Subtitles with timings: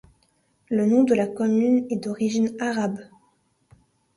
[0.71, 3.05] Le nom de la commune est d'origine arabe.